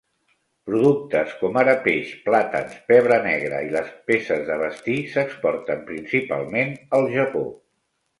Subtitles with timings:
[0.67, 7.07] Productes com ara peix, plàtans, pebre negre i les peces de vestir s'exporten principalment al
[7.19, 7.45] Japó.